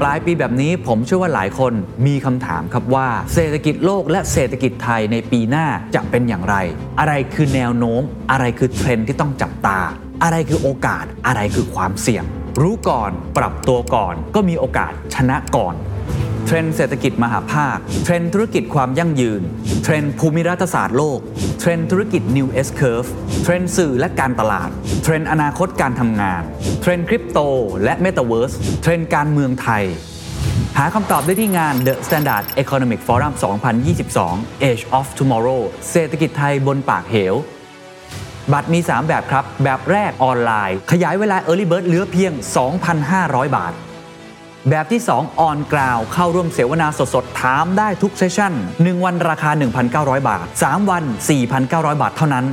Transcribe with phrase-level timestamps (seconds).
[0.00, 1.72] ปลายปีแบบนี้ผมเชื่อว่าหลายคน
[2.06, 6.56] มีคำถามครับว่า เศรษฐกิจโลกและเศรษฐกิจไทยในปีหน้าจะเป็นอย่างไร
[7.00, 9.78] อะไรคือแนวโน้ม อะไรคือเทรนด์ที่ต้องจับตา
[10.22, 12.24] อะไรคือโอกาสอะไรคือความเสี่ยง
[12.60, 15.74] รู้ก่อนปรับตัวก่อน ก็มีโอกาสชนะก่อน
[16.50, 19.42] เทรนด์เศรษฐกิจมหาภาค เทรนด์ธุรกิจความยั่งยืน
[19.82, 21.18] เทรนด์ภูมิรัฐศาสตร์โลก
[21.60, 23.08] เทรนด์ธุรกิจ New S Curve
[23.42, 24.68] เทรนด์สื่อและการตลาด
[25.02, 26.42] เทรนด์อนาคตการทำงาน
[26.80, 27.38] เทรนด์คริปโต
[27.84, 29.84] และ Metaverse เทรนด์การเมืองไทย
[30.78, 33.32] หาคำตอบได้ที่งาน The Standard Economic Forum
[33.98, 37.34] 2022 Age of Tomorrow เศรษฐกิจไทยบนปากเหว
[38.52, 42.32] บัตรมี 3 แบบครับ แบบแรกออนไลน์ ขยายเวลา Early Bird เหลือเพียง
[42.94, 43.74] 2,500 บาท
[44.70, 49.50] แบบที่2 On Ground เข้าร่วมเสวนาสดๆ ถามได้ทุก session 1 วันราคา
[49.90, 51.04] 1,900 บาท 3 วัน
[51.52, 52.46] 4,900 บาทเท่านั้น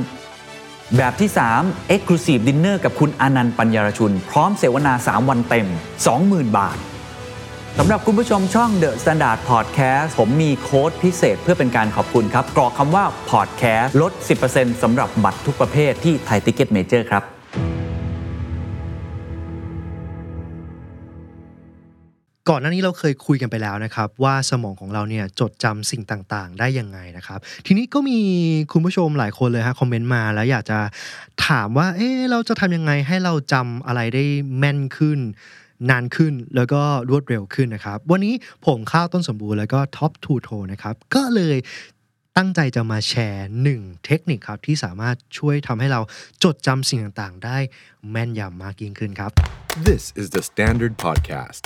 [0.96, 5.66] แบบที่ 3 Exclusive Dinner กับคุณอานันท์ปันยารชุน พร้อมเสวนา 3 วันเต็ม
[6.12, 6.78] 20,000 บาท
[7.78, 14.12] สำหรับคุณผู้ชมช่อง The Standard Podcast ผมมีโค้ดพิเศษเพื่อเป็นการขอบคุณครับ กรอกคำว่า Podcast ลด
[14.46, 17.35] 10%สำหรับบัตรทุกประเภทที่ Thai Ticket Major ครับ
[22.50, 28.18] ก่อนหน้านี้เราเคยคุยกันไปแล้วนะครับ ว่าสมองของเราเนี่ยจดจำสิ่งต่างๆ ได้ยังไงนะครับ ทีนี้ก็มี
[28.72, 30.78] คุณผู้ชมหลายคนเลยฮะคอมเมนต์มาแล้วอยากจะ
[31.46, 34.24] ถามว่า เอ๊เราจะทำยังไงให้เราจำอะไรได้
[34.58, 35.18] แม่นขึ้น
[35.90, 38.34] นานขึ้นแล้วก็รวดเร็วขึ้นนะครับ วันนี้
[38.66, 41.56] ผมข้าวต้นสมบูรณ์แล้วก็ Top to Toe นะครับ ก็เลย
[42.36, 46.00] ตั้งใจจะมาแชร์หนึ่งเทคนิคครับ ที่สามารถช่วยทำให้เรา
[46.44, 47.58] จดจำสิ่งต่างๆ ได้
[48.10, 49.30] แม่นยำมากยิ่งขึ้นครับ
[49.88, 51.62] This is the Standard Podcast.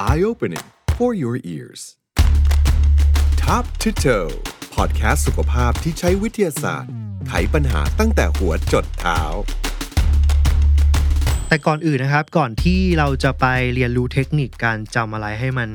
[0.00, 0.62] Eye opening
[0.96, 1.96] for your ears.
[3.36, 4.30] Top to toe
[4.74, 6.90] podcast สุขภาพที่ใช้วิทยาศาสตร์
[7.28, 9.20] ไขปัญหาตั้งแต่หัวจดเท้า
[11.48, 15.70] แต่ก่อนอื่นนะครับ ก่อนที่เราจะไปเรียนรู้เทคนิคการจำอะไรให้มัน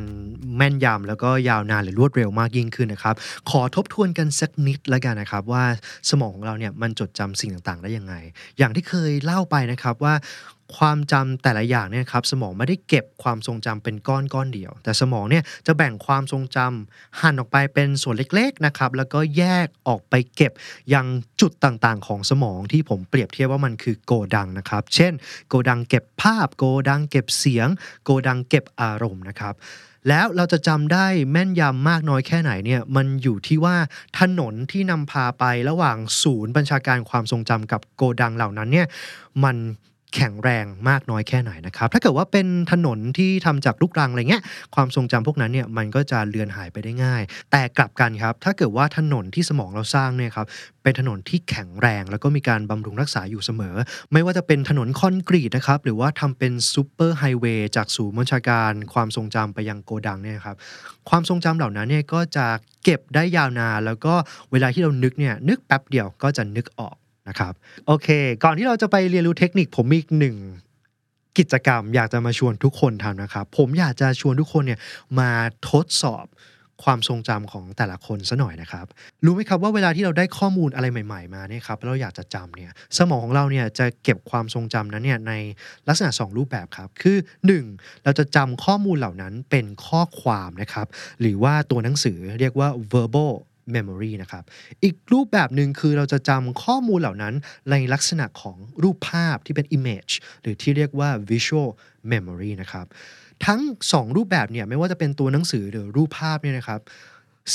[0.57, 3.15] แม่นยำแล้วก็ยาวนานหรือรวดเร็วมากยิ่งขึ้นนะครับ
[3.49, 5.63] ขอทบทวนกันสักนิดแล้วกันนะครับ ว่า
[6.09, 8.13] สมองของเราเนี่ยมันจดจำสิ่งต่างๆ ได้ยังไง
[8.57, 10.13] อย่างที่เคยเล่าไปนะครับว่า
[10.77, 20.51] ความจำแต่ละอย่างเนี่ยครับสมองไม่ได้เก็บความทรงจำเป็นก้อนก้อนเดียว แต่สมองเนี่ยจะแบ่งความทรงจำหั่นออกไปเป็นส่วนเล็กๆนะครับแล้วก็แยกออกไปเก็บ
[20.93, 21.05] ยัง
[21.41, 25.13] จุดต่างๆ ของสมองที่ผมเปรียบเทียบว่ามันคือโกดังนะครับเช่น
[25.47, 27.67] โกดังเก็บภาพ โกดังเก็บเสียง
[28.03, 29.55] โกดังเก็บอารมณ์นะครับ
[30.09, 33.75] แล้วเราจะจำได้แม่นยำมากน้อยแค่ไหนเนี่ยมันอยู่ที่ว่า
[34.19, 38.87] ถนนที่นำพาไประหว่างศูนย์บัญชาการความทรงจำกับโกดังเหล่านั้นเนี่ย
[39.43, 39.55] มัน
[40.15, 44.43] แข็งแรงมากน้อยแค่ไหนนะครับ ถ้าเกิดว่าเป็นถนนที่ทำจากลูกรังอะไรเงี้ย
[44.75, 50.47] ความทรงจำพวกนั้นเนี่ยมันก็จะเลือนหายไปได้ง่าย แต่กลับกันครับ ถ้าเกิดว่าถนนที่สมองเราสร้างเนี่ยครับ
[50.83, 53.75] เป็นถนนที่แข็งแรง แล้วก็มีการบำรุงรักษาอยู่เสมอ
[54.11, 60.55] ไม่ว่าจะเป็นถนนคอนกรีตนะครับ หรือว่าทำเป็นซูเปอร์ไฮเวย์จากศูนย์บัญชาการ ความทรงจำไปยังโกดังเนี่ยครับ
[61.09, 62.45] ความทรงจำเหล่านั้นเนี่ยก็จะ
[62.83, 64.13] เก็บได้ยาวนาน แล้วก็
[64.51, 66.95] เวลาที่เรานึกเนี่ยนึกแป๊บเดียวก็จะนึกออก
[67.27, 67.53] นะครับ
[67.87, 68.07] โอเค
[68.43, 70.37] ก่อนที่เราจะไปเรียนรู้เทคนิคผมมีอีกหนึ่ง
[71.37, 74.79] กิจกรรมอยากจะมาชวนทุกคนทำนะครับ ผมอยากจะชวนทุกคนเนี่ย
[75.19, 75.31] มา
[75.71, 76.27] ทดสอบ
[76.83, 78.85] ความทรงจำของแต่ละคนซะหน่อยนะครับ
[79.25, 85.33] รู้ไหมครับว่าเวลาที่เราได้ข้อมูลอะไรใหม่ ๆ มาเนี่ยครับเราอยากจะจำเนี่ยสมองของเราเนี่ยจะเก็บความทรงจำนั้นเนี่ยใน
[85.87, 87.17] ลักษณะ 2 รูปแบบครับ คือ
[87.61, 88.03] 1.
[88.03, 90.87] เราจะจำข้อมูลเหล่านั้นเป็นข้อความนะครับ
[91.21, 93.33] หรือว่าตัวหนังสือเรียกว่า verbal
[93.75, 94.43] memory นะครับ
[94.83, 97.33] อีกรูปแบบหนึ่งคือเราจะจำข้อมูลเหล่านั้น
[97.71, 101.69] ในลักษณะของรูปภาพที่เป็น image หรือที่เรียกว่า visual
[102.11, 102.85] memory นะครับ
[103.45, 103.61] ทั้ง
[103.93, 106.79] 2 รูปแบบเนี่ยไม่ว่าจะเป็นตัวหนังสือหรือรูปภาพเนี่ยนะครับ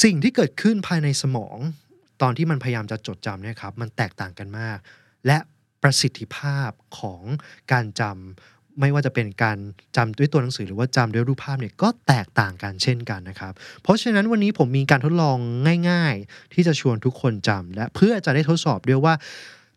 [0.02, 1.58] สิ่งที่เกิดขึ้นภายในสมอง
[2.22, 4.78] ตอนที่มันพยายามจะจดจำเนี่ยครับมันแตกต่างกันมาก
[5.26, 5.38] และ
[5.82, 7.22] ประสิทธิภาพของ
[7.72, 9.58] การจำ ไม่ว่าจะเป็นการ
[9.96, 13.52] จำด้วยตัวหนังสือหรือว่าจำด้วยรูปภาพเนี่ยก็แตกต่างกันเช่นกันนะครับ
[13.82, 15.36] เพราะฉะนั้นวันนี้ผมมีการทดลอง
[15.90, 19.14] ง่าย ๆ ที่จะชวนทุกคนจำและเพื่อจะได้ทดสอบด้วยว่า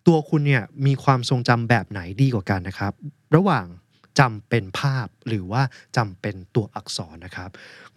[0.07, 2.94] ตัวคุณเนี่ยมีความทรงจำแบบไหนดีกว่ากันนะครับ
[3.35, 3.66] ระหว่าง
[4.19, 5.62] จำเป็นภาพหรือว่า
[5.97, 7.50] จำเป็นตัวอักษรนะครับ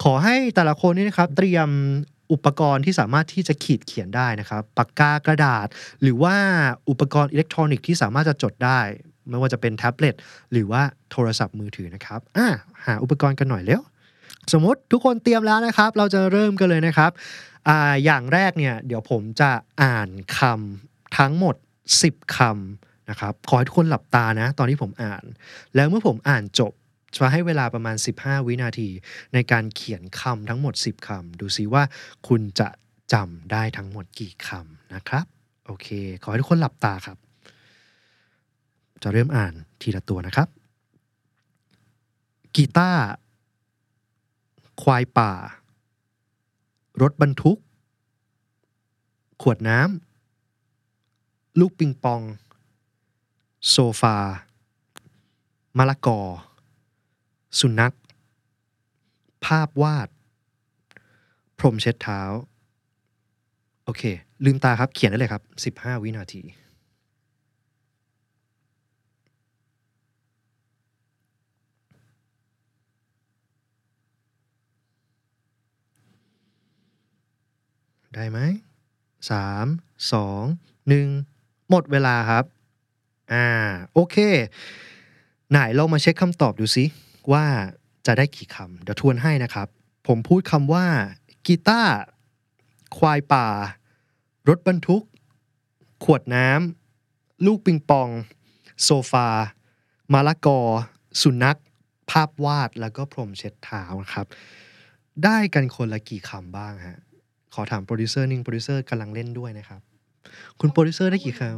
[0.03, 1.69] ขอให้แต่ละคนนี่นะครับ เตรียม
[2.31, 5.67] อุปกรณ์ที่สามารถที่จะขีดเขียนได้นะครับ ปากกากระดาษ
[6.01, 6.35] หรือว่า
[6.89, 8.79] อุปกรณ์อิเล็กทรอนิกส์ที่สามารถจะจดได้
[9.29, 10.15] ไม่ว่าจะเป็นแท็บเล็ต
[10.51, 10.81] หรือว่า
[11.11, 12.47] โทรศัพท์มือถือนะครับอ่า
[12.85, 13.81] หาอุปกรณ์กันหน่อยเร็ว
[14.53, 17.11] สมมติทุกคนเตรียมแล้วนะครับ เราจะเริ่มกันเลยนะครับ
[17.67, 19.51] อ่าอย่างแรกเนี่ยเดี๋ยวผมจะ
[19.83, 21.55] อ่านคำทั้งหมด
[21.95, 25.23] 10คำนะครับขอให้ทุกคนหลับตานะ ตอนที่ผมอ่าน
[25.75, 26.73] แล้วเมื่อผมอ่านจบ
[27.15, 28.89] จะให้เวลาประมาณ 15 วินาที
[29.33, 31.83] ในการเขียนคำทั้งหมด 10คำดูซิว่า
[32.27, 32.69] คุณจะ
[33.13, 35.25] จำได้ทั้งหมดกี่คำนะครับ
[35.67, 35.87] โอเค
[36.23, 37.17] ขอให้ทุกคนหลับตาครับ
[39.03, 40.47] จะเริ่มอ่านทีละตัวนะครับ
[42.55, 43.03] กีตาร์
[44.81, 45.31] ควายป่า
[47.01, 47.57] รถบรรทุก
[49.41, 52.21] ขวดน้ำ ลูกปิงปอง
[53.69, 54.17] โซฟา
[55.77, 56.19] มะละกอ
[57.59, 57.93] สุนัข
[59.45, 60.09] ภาพวาด
[61.57, 62.21] พรมเช็ดเท้า
[63.83, 64.03] โอเค
[64.45, 65.43] ลืมตาครับ เขียนได้เลยครับ
[65.75, 66.41] 15 วินาที
[78.15, 78.39] ได้ไหม
[79.29, 79.65] สาม
[80.13, 80.43] สอง
[80.87, 81.07] หนึ่ง
[81.69, 82.45] หมดเวลาครับ
[83.33, 83.47] อ่า
[83.93, 84.17] โอเค
[85.49, 86.85] ไหนลองมาเช็คคำตอบดูซิ
[87.31, 87.45] ว่า
[88.05, 89.67] จะได้กี่คำเดี๋ยวทวนให้นะครับ
[90.07, 90.85] ผมพูดคำว่า
[91.45, 91.93] กีตาร์
[92.97, 93.47] ควายป่า
[94.49, 95.03] รถบรรทุก
[96.03, 98.09] ขวดน้ำลูกปิงปอง
[98.83, 99.27] โซฟา
[100.13, 100.59] มะละกอ
[101.21, 101.57] สุนัข
[102.09, 104.27] ภาพวาดแล้วก็พรมเช็ดเท้านะครับ
[105.23, 106.99] ได้กันคนละกี่คำบ้างฮะ
[107.55, 109.81] ขอถามโปรดิวเซอร์นิ่งโปรดิวเซอร์กำลังเล่นด้วยนะครับ
[110.59, 111.49] คุณโปรดิวเซอร์ได้กี่คำ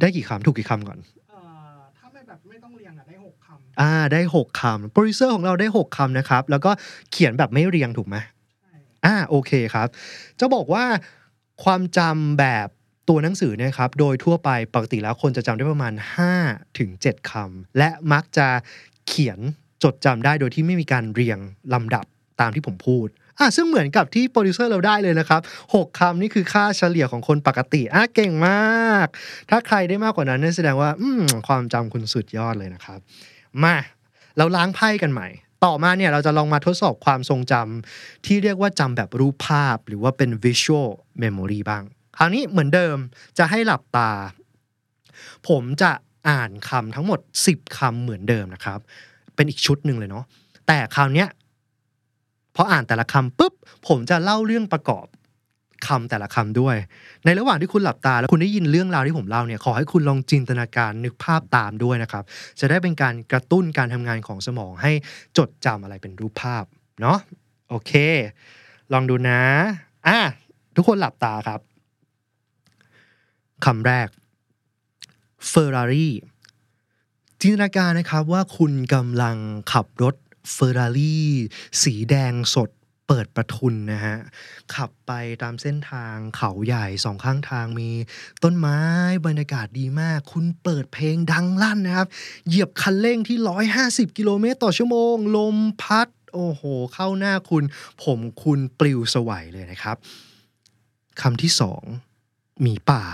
[0.00, 0.98] ได้กี่คำถูกกี่คำก่อน
[1.30, 1.38] เอ่
[1.76, 6.70] อถ้าไม่แบบไม่ต้องเรียงอะได้หกคำอ่าได้6คำโปรดิวเซอร์ของเราได้6คำนะครับ แล้วก็
[7.10, 8.16] เขียนแบบไม่เรียงถูกไหม
[8.60, 8.70] ใช่
[9.04, 9.88] อ่าโอเคครับ
[10.40, 10.84] จะบอกว่า
[11.64, 12.68] ความจำแบบ
[13.08, 15.92] ตัวหนังสือเนี่ยครับ โดยทั่วไปปกติแล้วคนจะจำได้ประมาณ
[16.34, 18.48] 5ถึง7คำและมักจะ
[19.08, 19.38] เขียน
[19.84, 21.38] จดจำได้โดยที่ไม่มีการเรียง
[21.74, 22.04] ลำดับ
[22.40, 23.08] ตามที่ผมพูด
[23.38, 25.40] อะซึ่งเหมือนกับที่โปรดิวเซอร์เราได้เลยนะครับ
[25.74, 29.06] 6คำนี่คือค่าเฉลี่ยของคนปกติอะเก่งมาก
[29.50, 32.98] ถ้าใครได้มากกว่านั้นนั่นแสดงว่าอืมความจำคุณสุดยอดเลยนะครับ
[33.62, 33.76] มา
[34.36, 35.28] เราล้างไพ่กันใหม่
[35.64, 40.88] ต่อมาเนี่ยเราจะลองมาทดสอบความทรงจำที่เรียกว่าจำแบบรูปภาพ หรือว่าเป็น visual
[41.22, 41.82] memory บ้าง
[42.18, 42.96] คราวนี้เหมือนเดิม
[43.38, 44.10] จะให้หลับตา
[45.48, 45.90] ผมจะ
[46.28, 48.78] อ่านคำทั้งหมด 10คำเหมือนเดิมนะครับ
[49.34, 50.24] เป็นอีกชุดหนึ่งเลยเนาะ
[50.66, 51.28] แต่คราวเนี้ย
[52.56, 53.52] พออ่านแต่ละคำปุ๊บ
[53.88, 55.06] ผมจะเล่าเรื่องประกอบ
[55.86, 56.76] คำแต่ละคำด้วย
[57.24, 62.24] ในระหว่างที่คุณหลับตา แล้วคุณได้ยินเรื่องราวที่ผมเล่าเนี่ยขอให้คุณลองจินตนาการนึกภาพตามด้วยนะครับ
[62.60, 64.92] จะได้เป็นการกระตุ้นการทำงานของสมองให้
[65.38, 66.64] จดจำอะไรเป็นรูปภาพ
[67.00, 67.18] เนาะ
[67.68, 67.92] โอเค
[68.92, 69.40] ลองดูนะ
[70.06, 70.18] อะ
[70.76, 71.60] ทุกคนหลับตาครับ
[73.64, 74.08] คำแรก
[75.50, 76.08] Ferrari
[77.40, 79.36] จินตนาการนะครับว่าคุณกำลัง
[79.72, 80.14] ขับรถ
[80.56, 81.18] Ferrari
[81.82, 82.70] สีแดงสด
[83.08, 84.16] เปิดประทุนนะฮะ
[84.74, 85.12] ขับไป
[85.42, 87.90] ตามเส้นทางเขาใหญ่สองข้างทางมี
[88.42, 88.78] ต้นไม้
[89.26, 92.08] บรรยากาศดีมาก คุณเปิดเพลงดังลั่นนะครับ
[92.48, 93.38] เหยียบคันเร่งที่
[93.78, 96.62] 150 กิโลเมตรต่อชั่วโมง ลมพัด โอ้โห
[96.94, 97.64] เข้าหน้าคุณ
[98.02, 99.96] ผมคุณปลิวสวัยเลยนะครับ
[101.20, 101.82] คำที่สอง
[102.64, 103.04] มีป่า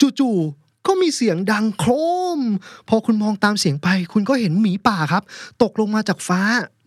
[0.00, 1.92] จู่ๆก็มีเสียงดังโคร
[2.25, 2.25] ม
[2.88, 5.22] พอคุณมองตามเสียงไป คุณก็เห็นหมีป่าครับ
[5.62, 6.40] ตกลงมาจากฟ้า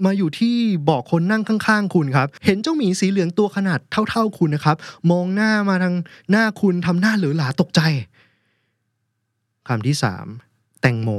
[0.06, 4.78] มาอยู่ที่เบาะคนนั่งข้างๆ คุณครับ เห็นเจ้าหมีสีเหลืองตัวขนาดเท่า ๆคุณนะครับ
[5.12, 5.96] มองหน้ามาทาง
[6.31, 7.81] หน้าคุณทำหน้าเหลือหลาตกใจ
[9.68, 10.28] คำที่สาม
[10.81, 11.10] แตงโม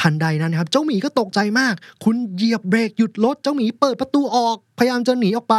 [0.00, 1.74] ทันใดนั้นครับ เจ้าหมีก็ตกใจมาก
[2.04, 5.56] คุณเหยียบเบรกหยุดรถเจ้าหมีเปิดประตูออก พยายามจะหนีออกไป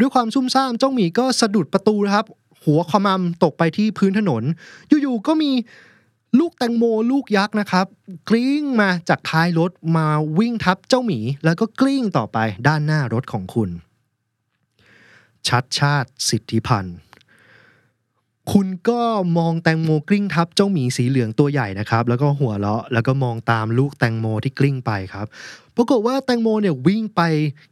[0.00, 2.26] ด้วยความซุ่มซ่ามเจ้าหมีก็สะดุดประตูนะครับ
[2.64, 4.42] หัวขมำตกไปที่พื้นถนน
[4.88, 5.50] อยู่ๆก็มี
[6.38, 7.86] ลูกแตงโมลูกยักษ์นะครับ
[8.28, 10.06] กลิ้งมาจากท้ายรถมา
[10.38, 13.70] วิ่งทับเจ้าหมี แล้วก็กลิ้งต่อไปด้านหน้ารถของคุณ
[15.48, 16.96] ชัดชาติสิทธิพันธ์
[18.52, 19.02] คุณก็
[19.38, 25.26] มองแตงโมกลิ้งทับเจ้าหมีสีเหลืองตัวใหญ่นะครับ แล้วก็หัวเราะแล้วก็มองตามลูกแตงโมที่กลิ้งไปครับ
[25.76, 27.22] ปรากฏว่าแตงโมเนี่ยวิ่งไป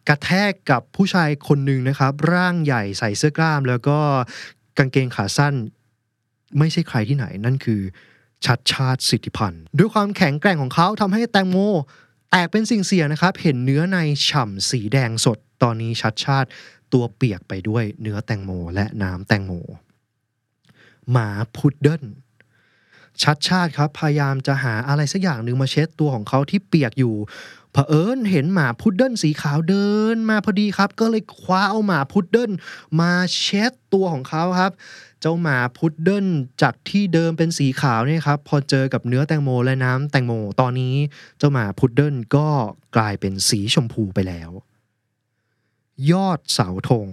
[0.08, 3.98] กระแทกกับผู้ชายคนหนึ่งนะครับ ร่างใหญ่ใส่เสื้อกล้าม แล้วก็
[4.78, 5.54] กางเกงขาสั้น
[6.58, 7.80] ไม่ใช่ใครที่ไหนนั่นคือ
[8.46, 11.56] ชัดชาติสิทธิพันธ์ด้วยความแข็งแกร่งของเขาทำให้แตงโม
[12.30, 13.98] แตกเป็นสิ่งเสียนะครับ เห็นเนื้อใน
[14.28, 16.48] ฉ่ำสีแดงสด ตอนนี้ชัดชาติ
[16.92, 19.52] ตัวเปียกไปด้วยเนื้อแตงโมและน้ำแตงโม
[21.10, 22.04] หมาพุดเดิ้ล
[23.22, 27.14] ชัดชาติครับพยายามจะหาอะไรสักอย่างหนึ่งมาเช็ดตัวของเขาที่เปียกอยู่
[27.72, 32.52] เผอิญเห็นหมาพุดเดิ้ลสีขาวเดินมาพอดีครับ ก็เลยคว้าเอาหมาพุดเดิ้ล
[33.00, 34.72] มาเช็ดตัวของเขาครับ
[35.26, 36.26] เจ้าหมาพุดเดิ้ล
[36.62, 40.96] จากที่เดิมเป็นสีขาวเนี่ยครับพอเจอกับเนื้อแตงโมและน้ำแตงโมตอนนี้
[41.38, 42.48] เจ้าหมาพุดเดิ้ลก็
[42.96, 44.50] กลายเป็นสีชมพูไปแล้ว
[46.10, 47.06] ยอดเสาธง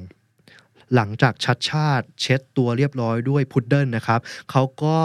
[0.96, 4.20] หลังจากชัดชาติเช็ดตัวเรียบร้อยด้วยพุดเดิ้ลนะครับ
[4.52, 4.98] เขาก็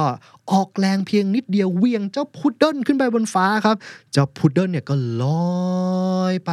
[0.52, 3.76] ออกแรงเพียงนิดเดียวเวียงเจ้าพุดเดิ้ลขึ้นไปบนฟ้าครับ
[4.12, 5.24] เจ้าพุดเดิ้ลเนี่ยก็ล
[6.18, 6.52] อยไป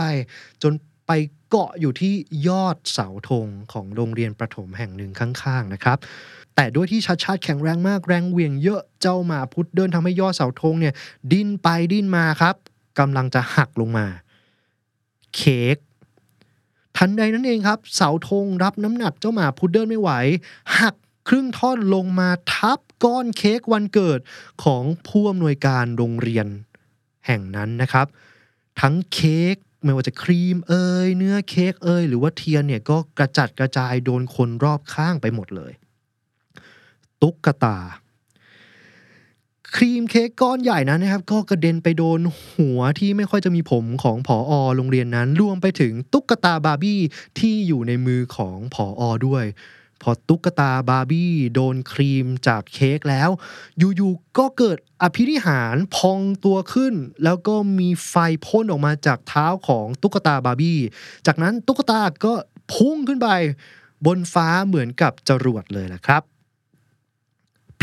[0.64, 0.74] จน
[1.08, 1.12] ไป
[1.50, 2.14] เกาะอยู่ที่
[2.48, 5.98] ยอดเสาธงของโรงเรียนประถมแห่งหนึ่งข้างๆนะครับ
[6.56, 10.94] แต่ด้วยที่ชัดชาติแข็งแรงมากแรงเวียงเยอะเจ้าหมาพุดเดิ้ลทำให้ยอดเสาธงเนี่ย
[11.32, 12.56] ดิ้นไปดิ้นมาครับ
[13.00, 14.06] กำลังจะหักลงมา
[15.36, 15.78] เค้ก
[16.98, 20.12] ทันใดนั้นเองครับ เสาธงรับน้ำหนักเจ้าหมาพุดเดิ้ลไม่ไหว
[20.80, 20.96] หัก
[21.28, 24.20] ครึ่งท่อนลงมาทับก้อนเค้กวันเกิด
[24.64, 26.48] ของผู้อำนวยการโรงเรียน
[27.28, 28.08] แห่งนั้นนะครับ
[28.82, 30.74] ทั้งเค้กไม่ว่าจะครีมเอ
[31.06, 35.72] ยเนื้อเค้กเอยหรือว่าเทียนเนี่ยก็กระจัดกระจายโดนคนรอบข้างไปหมดเลย
[37.24, 37.78] ตุ๊กตา
[39.76, 42.20] ครีมเค้กก้อนใหญ่นั้นนะครับ ก็กระเด็นไปโดน
[42.52, 47.00] หัวที่ไม่ค่อยจะมีผมของผออโรงเรียนนั้นรวมไปถึงตุ๊กตาบาร์บี้
[47.40, 49.46] ที่อยู่ในมือของผออด้วย
[50.02, 53.30] พอตุ๊กตาบาร์บี้โดนครีมจากเค้กแล้ว
[53.78, 58.16] อยู่ๆก็เกิดอภินิหารพองตัวขึ้น แล้วก็มีไฟ
[58.46, 60.80] พ่นออกมาจากเท้าของตุ๊กตาบาร์บี้
[61.28, 62.34] จากนั้นตุ๊กตาก็
[62.74, 63.30] พุ่งขึ้นไป
[64.06, 66.24] บนฟ้าเหมือนกับจรวดเลยแหละครับ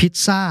[0.00, 0.42] พิซซ่า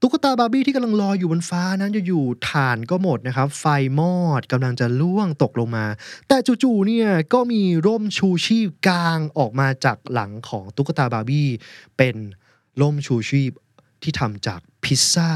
[0.00, 3.64] ตุ๊กตาบาร์บี้ที่กำลังลอยอยู่บนฟ้านั้นอยู่ๆถ่านก็หมดนะครับ ไฟ
[3.98, 5.86] มอดกำลังจะล่วงตกลงมา
[6.28, 11.48] แต่จู่ๆเนี่ยก็มีร่มชูชีพกลางออกมาจากหลังของตุ๊กตาบาร์บี้
[11.96, 12.16] เป็น
[12.80, 13.52] ร่มชูชีพ
[14.02, 15.32] ที่ทำจากพิซซ่า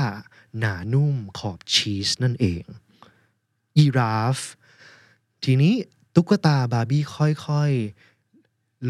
[0.59, 2.63] หนานุ่มขอบชีสนั่นเอง
[3.79, 4.39] ยีราฟ
[5.45, 5.75] ทีนี้
[6.15, 8.14] ตุ๊กตาบาร์บี้ค่อยๆ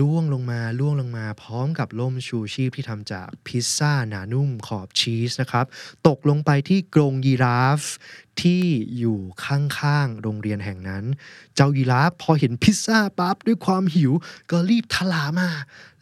[0.00, 5.66] ล่วงลงมาล่วงลงมา พร้อมกับล่มชูชีพที่ทำจากพิซซ่าหนานุ่มขอบชีสนะครับ
[6.08, 7.80] ตกลงไปที่กรงยีราฟ
[8.40, 8.64] ที่
[8.98, 11.04] อยู่ข้างๆโรงเรียนแห่งนั้น
[11.54, 14.12] เจ้ายีราฟพอเห็นพิซซ่าปั๊บด้วยความหิว
[14.50, 15.50] ก็รีบทลามา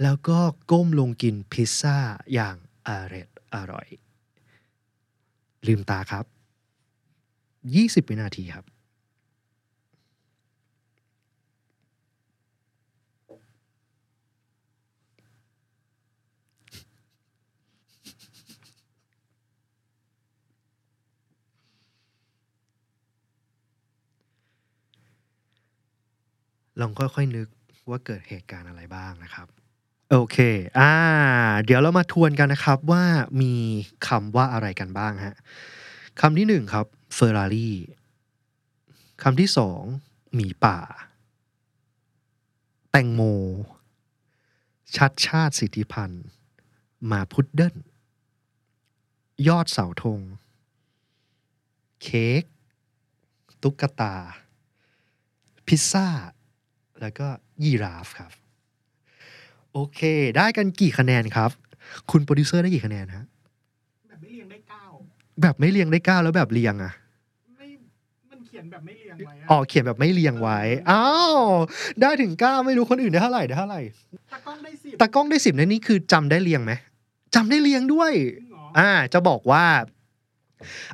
[0.03, 0.39] แล้วก็
[0.71, 1.97] ก้มลงกินพิซซ่า
[2.35, 2.57] อย่าง
[2.87, 3.87] อร็ดอร่อย
[5.67, 6.25] ลืมตาครับ
[8.03, 8.65] 20 วินาทีครับ
[26.81, 27.49] ลองค่อยๆนึก
[27.91, 29.47] ว่าเกิดเหตุการณ์อะไรบ้างนะครับ
[30.11, 30.39] โอเค
[30.79, 30.93] อ่า
[31.65, 33.05] เดี๋ยวเรามาทวนกันนะครับว่า
[33.41, 33.55] มี
[34.07, 35.37] คำว่าอะไรกันบ้างฮะ
[36.21, 37.77] คำที่หนึ่งครับเฟอร์รารี่
[39.23, 39.81] คำที่สอง
[40.35, 40.79] หมีป่า
[42.91, 43.23] แตงโม
[44.97, 46.27] ชัดชาติสิทธิพันธ์
[47.11, 47.77] มาพุดเดิ้ล
[49.49, 50.21] ยอดเสาธง
[52.03, 52.43] เค้ก
[53.63, 54.17] ตุ๊กตา
[55.67, 56.07] พิซซ่า
[57.03, 57.27] แล้วก็
[57.65, 58.33] ยีราฟครับ
[59.73, 60.01] โอเค
[60.37, 61.51] ได้กันกี่คะแนนครับ
[62.11, 63.25] คุณโปรดิวเซอร์ได้กี่คะแนนฮะ
[64.09, 64.85] แบบไม่เรียงได้เก้า
[65.43, 66.93] แบบไม่เรียงได้เก้าแล้วแบบเรียงอะ
[67.57, 67.67] ไม่
[68.31, 70.59] มันเขียนแบบไม่เรียงไว้อะอ๋อเขียนแบบไม่เรียงไว้
[70.91, 71.05] อ้า
[71.35, 71.39] ว
[72.01, 73.81] ได้ถึงเก้าไม่รู้คนอื่นได้เท่าไหร่ได้เท่าไหร่
[74.33, 76.73] ตากล้องได้สิบตากล้องได้สิบในนี้คือจำได้เรียงไหม
[77.35, 79.65] จำได้เรียงด้วยจริงเหรออ่า จะบอกว่า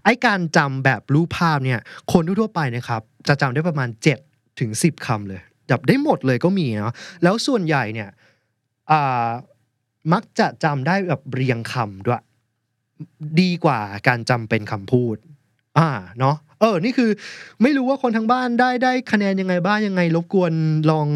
[0.05, 1.81] ไอ้การจำแบบรูปภาพเนี่ย
[2.13, 3.89] คนทั่วๆไปนะครับ จะจำได้ประมาณ
[4.25, 8.09] 7ถึง10คำเลย จับได้หมดเลยก็มีเนาะแล้วส่วนใหญ่เนี่ย
[10.13, 12.23] มักจะจำได้แบบเรียงคำด้วย
[13.41, 15.17] ดีกว่าการจำเป็นคำพูด
[15.79, 17.11] อ่าเนาะเออ นี่คือ
[17.63, 20.53] ไม่รู้ว่าคนทางบ้านได้ได้คะแนนยังไงบ้างยังไง รบกวน
[20.91, 21.09] ลอง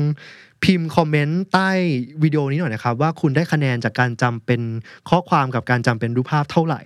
[0.65, 1.71] พิมพ์คอมเมนต์ใต้
[2.23, 4.61] วิดีโอนี้หน่อยนะครับ ว่าคุณได้คะแนนจากการจำเป็น
[5.11, 6.81] ข้อความกับการจำเป็นรูปภาพเท่าไหร่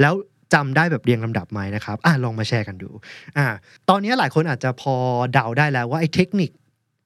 [0.00, 0.14] แล้ว
[0.54, 2.90] จำได้แบบเรียงลำดับไหมนะครับอะลองมาแชร์กันดู
[3.36, 3.46] อ่า
[3.88, 4.94] ตอนนี้หลายคนอาจจะพอ
[5.32, 6.50] เดาได้แล้วว่าไอ้เทคนิค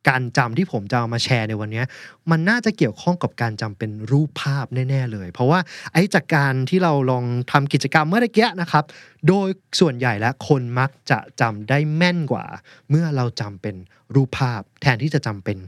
[0.08, 1.82] การจำที่ผมจะเอามาแชร์ในวันนี้
[2.30, 5.58] มันน่าจะเกี่ยวข้องกับการจำเป็นรูปภาพแน่ ๆ เลย เพราะว่า
[5.92, 8.84] ไอ้จากการที่เราลองทำกิจกรรมเมื่อตะกี้นะครับ
[9.28, 9.48] โดย
[9.80, 12.44] ส่วนใหญ่แล้วคนมักจะจำได้แม่นกว่า
[12.90, 13.75] เมื่อเราจำเป็น
[14.14, 15.58] รูปภาพ แทนที่จะจำเป็น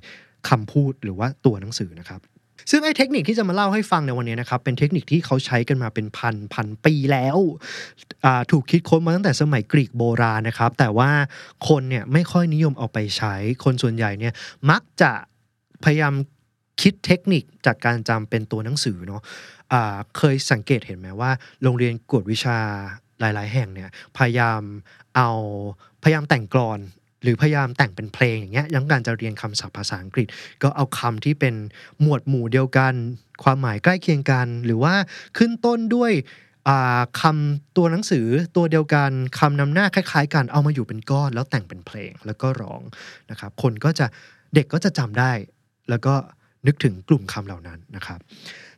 [0.49, 2.21] คำพูดหรือว่าตัวหนังสือนะครับ
[2.71, 7.39] ซึ่งไอ้เทคนิคที่จะมาเล่าให้ฟังในวันนี้นะครับเป็นเทคนิคที่เขาใช้กันมาเป็นพันพันปีแล้ว
[8.51, 11.11] ถูกคิดค้นมาตั้งแต่สมัยกรีกโบราณนะครับ แต่ว่า
[11.69, 13.35] คนเนี่ยไม่ค่อยนิยมเอาไปใช้
[13.65, 14.35] คนส่วนใหญ่เนี่ย
[14.71, 15.13] มักจะ
[15.85, 16.15] พยายาม
[16.83, 19.23] คิดเทคนิคจากการจำเป็นตัวหนังสือเนาะ
[19.73, 21.31] อ่าเคยสังเกตเห็นไหมว่า
[21.63, 22.59] โรงเรียนกวดวิชา
[23.21, 24.61] หลาย ๆ แห่งเนี่ยพยายาม
[25.17, 25.31] เอา
[26.03, 26.79] พยายามแต่งกลอน
[27.23, 30.27] หรือพยายามแต่งเป็นเพลงอย่างเงี้ยยังการจะเรียนคำศัพท์ภาษาอังกฤษ
[30.63, 31.55] ก็เอาคำที่เป็น
[32.01, 32.95] หมวดหมู่เดียวกัน
[33.43, 34.95] ความหมายใกล้เคียงกัน หรือว่า
[35.37, 36.13] ขึ้นต้นด้วย
[36.69, 42.81] อ่าคำตัวหนังสือตัวเดียวกันคำนำหน้าคล้ายๆกันเอามาอยู่เป็นก้อนแล้วแต่งเป็นเพลงแล้วก็ร้อง
[43.31, 44.07] นะครับคนก็จะ
[44.55, 45.33] เด็กก็จะจำได้
[45.91, 46.15] แล้วก็
[46.67, 48.19] นึกถึงกลุ่มคำเหล่านั้นนะครับ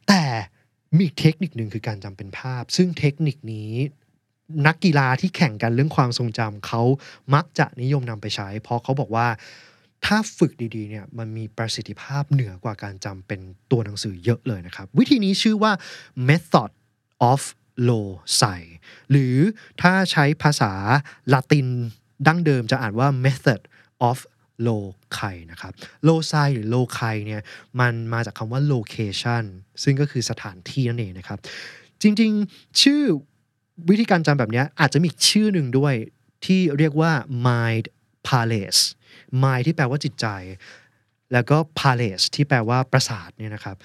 [0.08, 0.22] แต่
[0.98, 3.72] มีเทคนิคหนึ่งคือการจำเป็นภาพ ซึ่งเทคนิคนี้
[4.66, 6.82] นักกีฬาที่แข่งกันเรื่องความทรงจำเขา
[7.34, 9.26] มักจะนิยมนำไปใช้ เพราะเขาบอกว่า
[10.06, 13.40] ถ้าฝึกดีๆเนี่ยมันมีประสิทธิภาพเหนือกว่าการจำเป็น
[13.70, 15.72] ตัวหนังสือเยอะเลยนะครับ วิธีนี้ชื่อว่า
[16.28, 16.70] method
[17.30, 17.40] of
[17.88, 18.08] low
[18.40, 18.60] s i
[19.10, 19.36] หรือ
[19.82, 20.72] ถ้าใช้ภาษา
[21.32, 21.66] ละติน
[22.26, 23.60] ดั้งเดิมจะอ่านว่า method
[24.10, 24.18] of
[24.62, 24.68] โล
[25.14, 25.72] ไคนะครับ
[26.04, 27.42] loci หรือ loci เนี่ย
[27.80, 29.44] มันมาจากคำว่า location
[29.82, 31.38] ซึ่งก็คือสถานที่นั่นเองนะครับ
[32.02, 33.02] จริงๆ ชื่อ
[33.90, 35.94] วิธีการจำแบบเนี้ยอาจจะมีอีกชื่อหนึ่งด้วย
[36.44, 37.12] ที่เรียกว่า
[37.46, 37.86] mind
[38.28, 38.80] palace
[39.42, 40.26] mind ที่แปลว่าจิตใจ
[41.32, 43.76] แล้วก็ palace ที่แปลว่าปราสาทเนี่ยนะครับ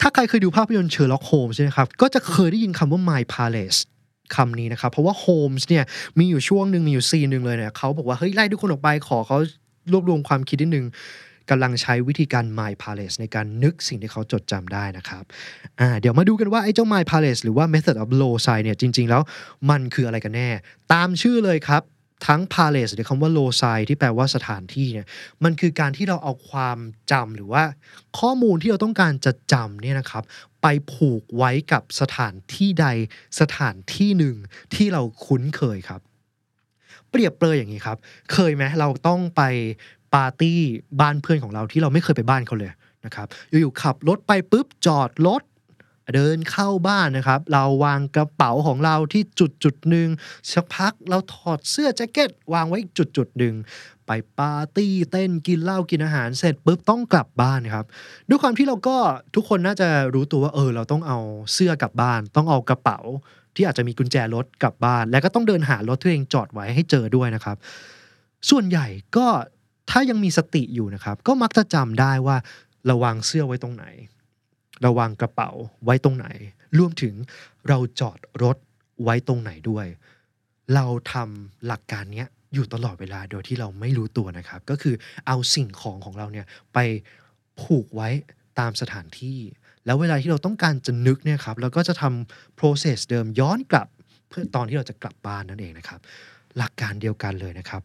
[0.00, 3.78] ถ้าใครเคยดูภาพยนตร์เชอร์ล็อกโฮมส์ใช่ไหมครับ ก็จะเคยได้ยินคำว่า mind palace
[4.34, 5.84] คำนี้นะครับ เพราะว่าโฮมส์เนี่ย
[6.18, 9.38] มีอยู่ช่วงหนึ่งมีอยู่ซีนหนึ่งเลยเนี่ยเขาบอกว่า เฮ้ย ไล่ทุกคนออกไปขอเขา
[9.92, 10.86] รวบรวมความคิดนิดนึง
[11.50, 15.24] กำลังใช้วิธีการ mind palace ในการนึกสิ่งที่เขาจดจำได้นะครับ
[16.00, 19.22] เดี๋ยวมาดูกันว่าไอ้เจ้า mind palace หรือว่า method of low s i เนี่ยจริง ๆ แล้ว
[19.70, 20.48] มันคืออะไรกันแน่
[20.92, 21.82] ตามชื่อเลยครับ
[22.26, 25.06] ทั้ง palace หรือคำว่า low s i ที่แปลว่าสถานที่เนี่ย
[25.44, 26.78] มันคือการที่เราเอาความ
[27.12, 27.64] จำหรือว่า
[28.18, 30.24] ข้อมูลที่เราต้องการจะจำเนี่ยนะครับ
[30.62, 32.86] ไปผูกไว้กับสถานที่ใด
[33.40, 34.36] สถานที่หนึ่ง
[34.74, 36.00] ที่เราคุ้นเคยครับ
[37.10, 37.98] เปรียบเปรยอย่างนี้ครับ
[38.32, 39.42] เคยไหมเราต้องไป
[40.14, 40.60] ปาร์ตี้
[41.00, 42.72] บ้านเพื่อนของเราที่เราไม่เคยไปบ้านเขาเลย
[43.04, 45.42] นะครับอยู่ๆขับรถไปปุ๊บจอดรถ
[46.14, 50.08] เดินเข้าบ้านนะครับ เราวางกระเป๋าของเราที่จุดจุดหนึ่ง
[50.52, 53.54] สักพักเราถอดเสื้อแจ็คเก็ต วางไว้จุดจุดหนึ่ง
[54.06, 57.84] ไปปาร์ตี้เต้นกินเหล้ากินอาหารเสร็จปุ๊บต้องกลับบ้านครับ
[58.28, 58.96] ด้วยความที่เราก็
[59.34, 61.18] ทุกคนน่าจะรู้ตัวว่าเออ เราต้องเอา
[61.52, 62.98] เสื้อกลับบ้าน ต้องเอากระเป๋า
[63.54, 67.56] ที่อาจจะมีกุญแจรถกลับบ้าน แล้วก็ต้องเดินหารถที่ตัวเองจอดไว้ให้เจอด้วยนะครับ
[68.50, 69.26] ส่วนใหญ่ก็
[69.90, 72.36] ถ้ายังมีสติอยู่นะครับ ก็มักจะจำได้ว่า
[72.90, 73.84] ราวางเสื้อไว้ตรงไหน
[74.84, 75.50] ราวางกระเป๋า
[75.84, 76.26] ไว้ตรงไหน
[76.78, 77.14] รวมถึง
[77.68, 78.56] เราจอดรถ
[79.02, 79.86] ไว้ตรงไหนด้วย
[80.74, 84.94] เราทำหลักการเนี้ยอยู่ตลอดเวลาโดยที่เราไม่รู้ตัวนะครับ ก็คือ
[85.26, 86.78] เอาสิ่งของของเราเนี่ยไป
[87.62, 88.08] ผูกไว้
[88.58, 89.38] ตามสถานที่
[89.86, 93.88] แล้วเวลาที่เราต้องการจะนึกเนี่ยครับเราก็จะทำ process เดิมย้อนกลับ
[94.28, 96.00] เพื่อตอนที่เราจะกลับบ้านนั่นเองนะครับ
[96.58, 97.82] หลักการเดียวกันเลยนะครับ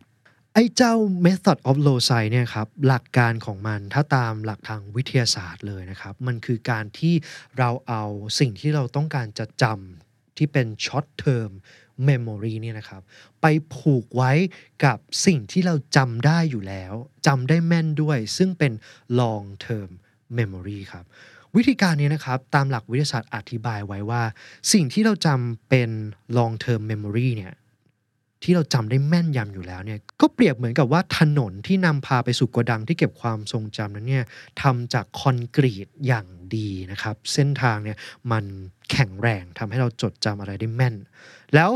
[0.53, 0.93] ไอ้เจ้า
[1.25, 7.13] method of loci เนี่ยครับหลักการของมันถ้าตามหลักทางวิทยาศาสตร์เลยนะครับ มันคือการที่
[7.57, 8.03] เราเอา
[8.39, 11.51] สิ่งที่เราต้องการจะจำที่เป็น short term
[12.09, 13.01] memory เนี่ยนะครับ
[13.41, 14.31] ไปผูกไว้
[14.85, 16.93] กับสิ่งที่เราจำได้อยู่แล้ว
[17.27, 18.73] จำได้แม่นด้วย ซึ่งเป็น
[19.19, 19.89] long term
[20.37, 21.05] memory ครับ
[21.55, 24.23] วิธีการนี้นะครับ ตามหลักวิทยาศาสตร์อธิบายไว้ว่า
[24.73, 25.89] สิ่งที่เราจำเป็น
[26.37, 27.53] long term memory เนี่ย
[28.43, 34.25] ที่เราจำได้แม่นยำอยู่แล้วเนี่ยก็เปรียบเหมือนกับว่าถนนที่นำพาไปสู่โกดังที่เก็บความทรงจำนั้นเนี่ย
[34.61, 37.97] ทำจากคอนกรีตอย่างดีนะครับ เส้นทางเนี่ย
[38.31, 38.45] มัน
[38.91, 40.95] แข็งแรงทำให้เราจดจำอะไรได้แม่น
[41.55, 41.69] แล้ว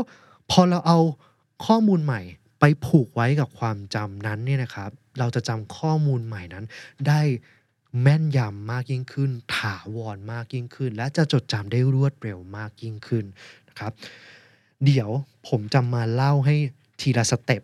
[0.50, 0.98] พอเราเอา
[1.66, 2.20] ข้อมูลใหม่
[2.60, 6.64] ไปผูกไว้กับความจำนั้นเนี่ยนะครับ เราจะจำข้อมูลใหม่นั้น
[7.08, 7.20] ได้
[8.02, 13.24] แม่นยำมากยิ่งขึ้น ถาวรมากยิ่งขึ้น และจะจดจำได้รวดเร็วมากยิ่งขึ้น
[13.68, 13.92] นะครับ
[14.84, 15.10] เดี๋ยว
[15.48, 16.56] ผมจะมาเล่าให้
[17.00, 17.62] ทีละสเต็ป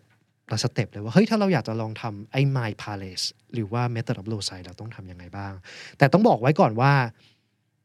[0.51, 5.53] ละสเต็ปเลยว่า เฮ้ย ถ้าเราอยากจะลองทำไอ้ My Palace หรือว่า Method of Loci เราต้องทำยังไงบ้าง
[5.97, 6.93] แต่ต้องบอกไว้ก่อนว่า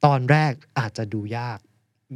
[0.04, 1.58] ตอนแรกอาจจะดูยาก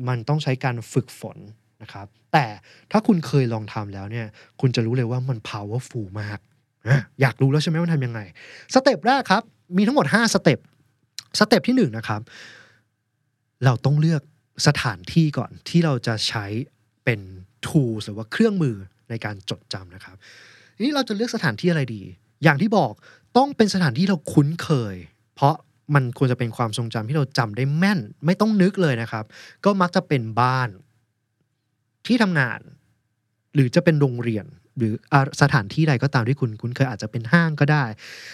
[0.08, 1.36] มันต้องใช้การฝึกฝน
[1.82, 2.46] นะครับ แต่
[2.90, 4.26] ถ้าคุณเคยลองทำแล้วเนี่ย
[4.60, 6.38] คุณจะรู้เลยว่ามัน powerful มาก
[7.20, 8.20] อยากรู้แล้วใช่ไหมว่าทำยังไง
[8.74, 9.42] step แรกครับ
[9.76, 10.58] มีทั้งหมด 5 step
[11.38, 12.20] step ที่1นะครับ
[13.64, 14.22] เราต้องเลือก
[14.66, 16.46] สถานที่ก่อนที่เราจะใช้
[17.10, 17.30] เป็น
[17.66, 18.76] tools หรือว่าเครื่องมือ
[19.10, 20.16] ในการจดจำนะครับ
[20.82, 22.02] นี่เราจะเลือกสถานที่อะไรดี
[22.44, 22.92] อย่างที่บอก
[23.36, 24.96] ต้องเป็นสถานที่เราคุ้นเคย
[25.34, 25.54] เพราะ
[25.94, 29.24] มันควรจะเป็นความทรงจำที่เราจำได้แม่น ไม่ต้องนึกเลยนะครับ
[29.64, 30.68] ก็มักจะเป็นบ้าน
[32.06, 32.60] ที่ทำงาน
[33.54, 34.46] หรือจะเป็นโรงเรียน
[34.80, 34.94] หรือ
[35.42, 37.84] สถานที่ใดก็ตามที่คุณคุ้นเคยอาจจะเป็นห้างก็ได้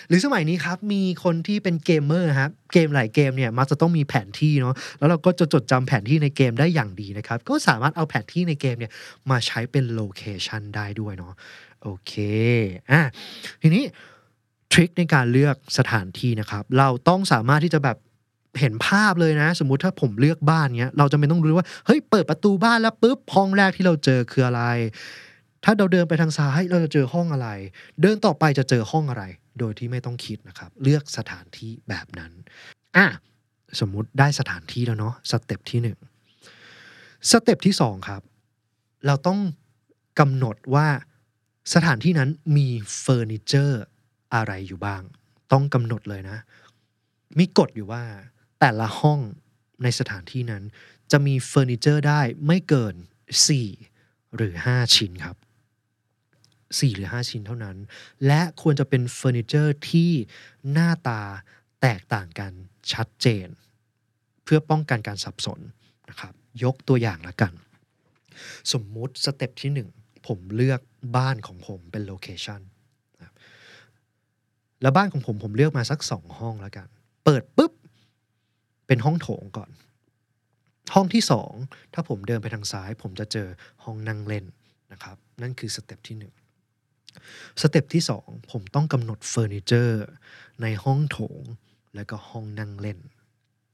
[0.08, 8.92] หรือสมัยนี้ครับมีคนที่เป็นเกมเมอร์ครับเกมหลายเกมเนี่ยมักจะต้องมีแผนที่เนาะแล้วเราก็จะจดจำแผนที่ในเกมได้อย่างดีนะครับก็สามารถเอาแผนที่ในเกมเนี่ย
[9.30, 11.34] มาใช้เป็นโลเคชันได้ด้วยเนาะ
[11.82, 12.12] โอเค
[12.90, 13.02] อะ
[13.62, 13.84] ทีนี้
[14.72, 17.98] ทริคในการเลือกสถานที่นะครับ เราต้องสามารถที่จะแบบ
[18.60, 24.62] เห็นภาพเลยนะ สมมุติถ้าผมเลือกบ้านเนี้ย เราจะไม่ต้องรู้ว่าเฮ้ยเปิดประตูบ้านแล้วปุ๊บห้องแรกที่เราเจอคืออะไร
[25.68, 27.48] ถ้าเราเดินไปทางซ้ายเราจะเจอห้องอะไร
[28.02, 29.24] เดินต่อไปจะเจอห้องอะไร
[29.58, 32.32] โดยที่ไม่ต้องคิดนะครับ เลือกสถานที่แบบนั้น
[32.96, 33.06] อะ
[33.80, 35.98] สมมุติได้สถานที่แล้วเนาะสเต็ปที่หนึ่ง
[37.30, 38.22] step ที่สองครับ
[39.06, 39.40] เราต้อง
[40.20, 40.88] กำหนดว่า
[41.74, 42.68] สถานที่นั้นมี
[43.00, 43.82] เฟอร์นิเจอร์
[44.34, 45.02] อะไรอยู่บ้าง
[45.52, 46.38] ต้องกำหนดเลยนะ
[47.38, 48.04] มีกฎอยู่ว่า
[48.60, 49.20] แต่ละห้อง
[49.82, 50.62] ในสถานที่นั้น
[51.10, 52.94] จะมีเฟอร์นิเจอร์ได้ไม่เกิน
[53.66, 55.36] 4 หรือ 5 ชิ้นครับ
[56.68, 57.76] 4 หรือ 5 ชิ้นเท่านั้น
[58.26, 60.10] และควรจะเป็นเฟอร์นิเจอร์ที่
[60.72, 61.22] หน้าตา
[61.82, 62.52] แตกต่างกัน
[62.92, 63.48] ชัดเจน
[64.44, 65.60] เพื่อป้องกันการสับสน
[66.08, 67.52] นะครับยกตัวอย่างละกัน
[68.72, 70.80] สมมุติ step ที่ 1 ผมเลือก
[71.16, 72.60] บ้านของผมเป็น location
[74.82, 76.88] แล้วบ้านของผมผมเลือกมาสักสองห้องแล้วกัน
[77.24, 77.72] เปิดปุ๊บ
[78.86, 79.70] เป็นห้องโถงก่อน
[80.94, 81.52] ห้องที่สอง
[81.94, 83.48] ถ้าผมเดินไปทางซ้าย ผมจะเจอ
[83.84, 84.44] ห้องนั่งเล่น
[84.92, 86.32] นะครับ นั่นคือ step ที่หนึ่ง
[87.60, 90.04] step ที่สองผมต้องกำหนดเฟอร์นิเจอร์
[90.62, 91.42] ในห้องโถง
[91.94, 92.98] แล้วก็ห้องนั่งเล่น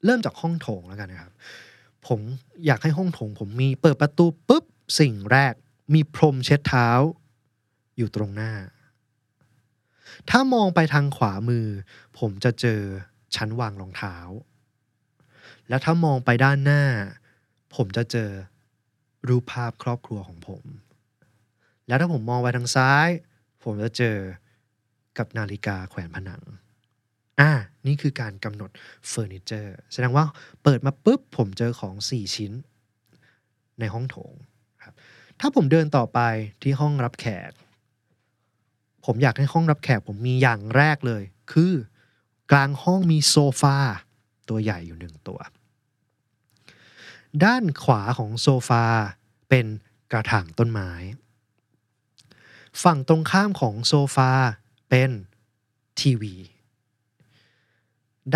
[0.04, 1.32] เริ่มจากห้องโถงแล้วกันนะครับ
[2.06, 2.20] ผม
[2.66, 4.64] อยากให้ห้องโถง ผมมีเปิดประตูปุ๊บ
[5.00, 5.54] สิ่งแรก
[5.94, 6.88] มีพรมเช็ดเท้า
[7.96, 8.52] อยู่ตรงหน้า
[10.30, 11.66] ถ้ามองไปทางขวามือ
[12.18, 12.80] ผมจะเจอ
[13.34, 14.16] ชั้นวางรองเท้า
[15.68, 16.82] แล้วถ้ามองไปด้านหน้า
[17.74, 18.30] ผมจะเจอ
[19.28, 20.62] รูปภาพครอบครัวของผม
[21.86, 23.08] แล้วถ้าผมมองไปทางซ้าย
[23.64, 24.16] ผมจะเจอ
[25.18, 26.42] กับนาฬิกาแขวนผนัง
[27.40, 27.50] อ่า
[27.86, 28.70] นี่คือการกำหนด
[29.08, 30.24] เฟอร์นิเจอร์ แสดงว่า
[30.62, 32.52] เปิดมาปุ๊บ ผมเจอของ 4 ชิ้น
[33.80, 34.32] ในห้องโถง
[34.84, 34.94] ครับ
[35.40, 36.20] ถ้าผมเดินต่อไป
[36.62, 37.50] ที่ห้องรับแขก
[39.04, 41.22] ผมอยากให้ห้องรับแขก ผมมีอย่างแรกเลย
[41.52, 41.72] คือ
[42.50, 43.76] กลางห้องมีโซฟา
[44.48, 45.40] ตัวใหญ่อยู่หนึ่งตัว
[47.44, 48.84] ด้านขวาของโซฟา
[49.48, 49.66] เป็น
[50.12, 50.90] กระถางต้นไม้
[52.82, 54.30] ฝั่งตรงข้ามของโซฟา
[54.88, 55.10] เป็น
[56.00, 56.34] ทีวี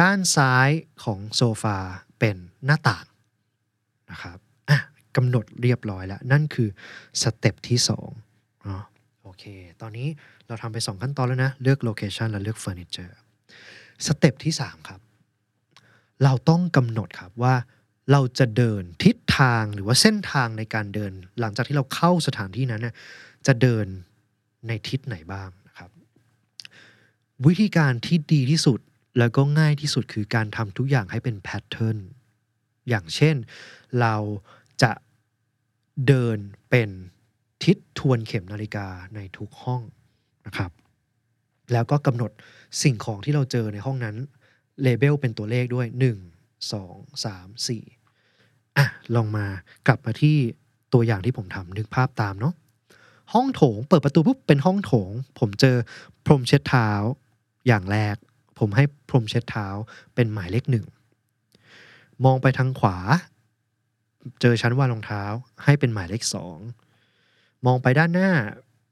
[0.00, 0.70] ด้านซ้าย
[1.04, 1.76] ของโซฟา
[2.18, 3.06] เป็นหน้าต่าง
[4.10, 4.78] นะครับอะ
[5.16, 6.68] กำหนดเรียบร้อยแล้ว นั่นคือ
[7.22, 7.78] step ที่
[8.22, 8.84] 2เนาะ
[9.22, 9.44] โอเค
[9.80, 10.08] ตอนนี้
[10.46, 13.16] เราทำไป 2 ขั้นตอนแล้วนะ เลือก location และเลือกเฟอร์นิเจอร์
[14.06, 15.00] step ที่ 3 ครับ
[16.24, 17.54] เราต้องกำหนดครับว่า
[18.12, 22.94] เราจะเดินทิศทางหรือว่าเส้นทางในการเดิน หลังจากที่เราเข้าสถานที่นั้นเนี่ย
[23.46, 23.86] จะเดิน
[24.66, 25.90] ในทิศไหนบ้างนะครับ
[27.46, 28.80] วิธีการที่ดีที่สุด
[29.18, 31.98] แล้วก็ง่ายที่สุดคือการทำทุกอย่างให้เป็นแพทเทิร์น
[32.88, 33.36] อย่างเช่น
[34.00, 34.14] เรา
[34.82, 34.92] จะ
[36.06, 36.38] เดิน
[36.70, 36.90] เป็น
[37.64, 39.82] ทิศทวนเข็มนาฬิกาในทุกห้อง
[40.46, 40.70] นะครับ
[41.72, 42.30] แล้วก็กำหนด
[42.82, 44.16] สิ่งของที่เราเจอในห้องนั้น
[44.82, 49.46] เลเบลเป็นตัวเลขด้วย 1 2 3 4อะลองมา
[49.86, 50.36] กลับมาที่
[50.92, 52.54] ตัวอย่างที่ผมทำนึกภาพตามเนาะ
[53.34, 55.76] ห้องโถง เปิดประตูปุ๊บเป็นห้องโถง ผมเจอ
[56.26, 56.90] พรมเช็ดเท้า
[57.66, 58.16] อย่างแรก
[58.58, 59.66] ผมให้พรมเช็ดเท้า
[60.14, 60.86] เป็นหมายเลขหนึ่ง
[62.24, 62.98] มองไปทางขวา
[64.40, 65.24] เจอชั้นวางรองเท้า
[65.64, 66.58] ให้เป็นหมายเลขสอง
[67.66, 68.30] มองไปด้านหน้า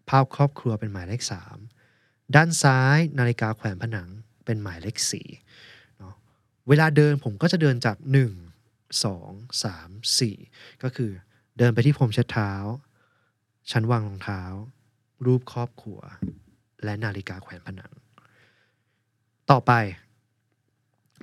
[0.08, 1.56] ภาพครอบครัวเป็นหมายเลขสาม
[2.34, 4.08] ด้านซ้ายนาฬิกาแขวนผนัง
[4.44, 5.28] เป็นหมายเลขสี่
[5.98, 6.14] เนาะ
[6.68, 11.10] เวลาเดินผมก็จะเดินจาก1 2 3 4ก็คือ
[11.58, 12.52] เดินไปที่พรมเช็ดเท้า
[13.70, 14.42] ชั้นวางรองเท้า
[15.26, 16.00] รูปครอบครัว
[16.84, 17.92] และนาฬิกาแขวนผนัง
[19.50, 19.72] ต่อไป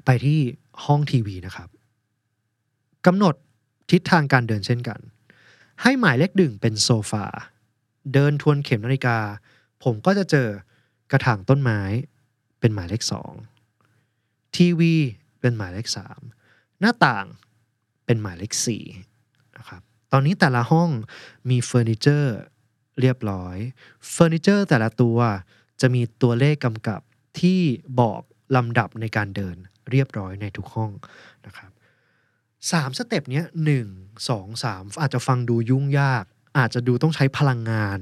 [0.06, 0.40] ไปที่
[0.86, 1.70] ห้องทีวีนะครับ
[3.06, 3.36] กำหนด
[3.92, 5.00] ทิศทางการเดินเช่นกัน
[5.82, 7.26] ให้หมายเลขหนึ่งเป็นโซฟา
[8.14, 9.18] เดินทวนเข็มนาฬิกา
[9.84, 10.48] ผมก็จะเจอ
[11.12, 11.82] กระถางต้นไม้
[12.60, 13.32] เป็นหมายเลขสอง
[14.56, 14.94] ทีวี
[15.40, 16.20] เป็นหมายเลขสาม
[16.80, 17.26] หน้าต่าง
[18.06, 18.84] เป็นหมายเลขสี่
[20.12, 20.90] ตอนนี้แต่ละห้อง
[21.50, 22.36] มีเฟอร์นิเจอร์
[23.02, 23.58] เรียบร้อย
[24.12, 25.18] เฟอร์นิเจอร์แต่ละตัว
[25.82, 27.02] จะมีตัวเลขกำกับ
[27.40, 27.60] ที่
[28.00, 28.22] บอก
[28.56, 29.58] ลำดับในการเดิน
[29.92, 30.92] เรียบร้อยในทุกห้อง
[31.46, 31.72] นะครับ
[32.72, 33.88] สาม step เนี้ยหนึ่ง
[34.30, 36.24] สองสามอาจจะฟังดูยุ่งยาก
[36.58, 38.00] อาจจะดูต้องใช้พลังงาน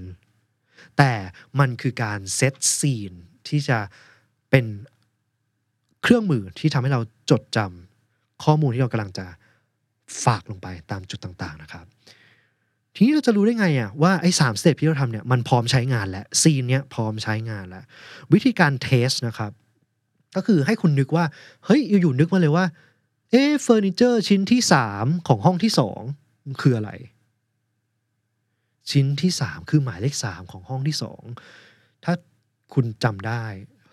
[0.97, 1.13] แต่
[1.59, 3.12] มันคือการ set scene
[3.47, 3.77] ที่จะ
[4.49, 4.65] เป็น
[6.01, 9.25] เครื่องมือที่ทำให้เราจดจำข้อมูลที่เรากำลังจะ
[10.23, 11.85] ฝากลงไปตามจุดต่างๆนะครับ
[12.95, 17.83] ทีนี้เราจะรู้ได้ไงอะว่าไอ้สาม step ที่เราทำเนี่ยมันพร้อมใช้งานแล้ว scene เนี้ยพร้อมใช้งานแล้ว
[18.33, 19.51] วิธีการเทสนะครับ
[20.35, 21.25] ก็คือให้คุณนึกว่า
[21.65, 22.65] เฮ้ยอยู่ๆนึกมาเลยว่า
[23.31, 26.01] เอ๊เฟอร์นิเจอร์ชิ้นที่สามของห้องที่สอง
[26.61, 26.91] คืออะไร
[28.91, 31.23] ชิ้นที่สามคือหมายเลขสามของห้องที่สอง
[32.03, 32.13] ถ้า
[32.73, 33.43] คุณจำได้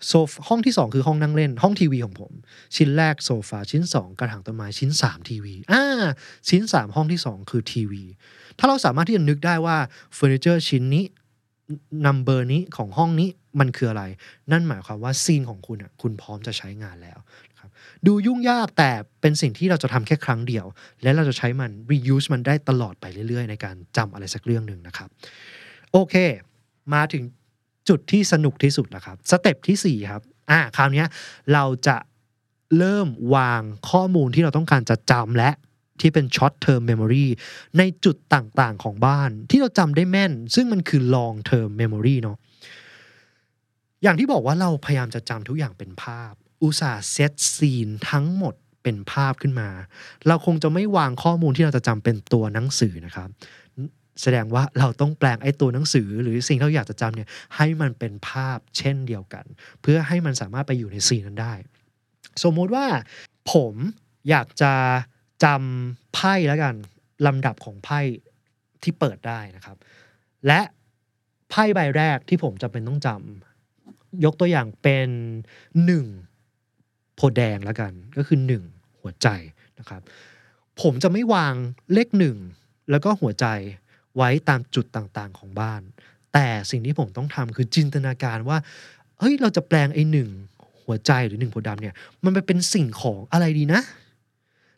[0.07, 2.31] โซฟห้องที่สองคือห้องนั่งเล่น ห้องทีวีของผม
[2.75, 5.83] ชิ้นแรกโซฟาชิ้นสองกระถางต้นไม้ชิ้นสามทีวีอ่า
[6.49, 8.03] ชิ้นสามห้องที่สองคือทีวี
[8.57, 9.77] ถ้าเราสามารถที่จะนึกได้ว่า
[10.15, 11.05] เฟอร์นิเจอร์ชิ้นนี้
[12.05, 13.29] number นี้ของห้องนี้
[13.59, 14.03] มันคืออะไร
[14.51, 17.19] นั่นหมายความว่า scene ของคุณอะคุณพร้อมจะใช้งานแล้ว
[17.59, 17.69] ครับ
[18.05, 20.65] ดูยุ่งยากแต่เป็นสิ่งที่เราจะทำแค่ครั้งเดียว
[21.03, 25.09] และเราจะใช้มัน reuse มันได้ตลอดไปเรื่อยๆ ในการจำอะไรสักเรื่องหนึ่งนะครับ
[25.91, 26.15] โอเค
[26.93, 27.23] มาถึง
[27.89, 30.21] จุดที่สนุกที่สุดแล้วครับ step ที่4ครับ
[30.51, 31.03] อ่าคราวนี้
[31.53, 31.97] เราจะ
[32.77, 35.51] เริ่มวางข้อมูลที่เราต้องการจะจำและ
[36.01, 37.27] ที่เป็น short term memory
[37.77, 42.37] ในจุดต่างๆของบ้าน ที่เราจำได้แม่น ซึ่งมันคือ long term memory เนาะ
[44.03, 49.69] อย่างที่บอกว่าเราพยายามจะจำทุกอย่างเป็นภาพ อุตส่าห์เซตซีนทั้งหมดเป็นภาพขึ้นมา
[50.27, 53.29] เราคงจะไม่วางข้อมูลที่เราจะจำเป็นตัวหนังสือนะครับ
[54.21, 59.45] แสดงว่าเราต้องแปลงไอ้ตัวหนังสือ หรือสิ่งที่เราอยากจะจำเนี่ยให้มันเป็นภาพเช่นเดียวกัน
[59.81, 61.53] เพื่อให้มันสามารถไปอยู่ในซีนนั้นได้
[62.43, 62.85] สมมุติว่า
[63.53, 63.73] ผม
[64.29, 64.73] อยากจะ
[65.43, 66.75] จำไพ่แล้วกัน
[67.25, 67.99] ลำดับของไพ่
[68.83, 69.77] ที่เปิดได้นะครับ
[70.47, 70.61] และ
[71.49, 75.09] ไพ่ใบแรกที่ผมจำเป็นต้องจำยกตัวอย่างเป็น
[75.85, 76.05] หนึ่ง
[77.15, 78.63] โพแดงแล้วกัน ก็คือหนึ่ง
[79.01, 79.27] หัวใจ
[79.79, 80.01] นะครับ
[80.81, 81.53] ผมจะไม่วาง
[81.93, 82.37] เลขหนึ่ง
[82.91, 83.45] แล้วก็หัวใจ
[84.17, 85.81] ไว้ตามจุดต่างๆของบ้าน
[86.33, 88.57] แต่สิ่งที่ผมต้องทำคือจินตนาการว่า
[89.19, 90.29] เฮ้ยเราจะแปลงไอ้หนึ่ง
[90.83, 93.81] หัวใจหรือหนึ่งโพธิ์ดำเนี่ยมันไปเป็นสิ่งของอะไรดีนะ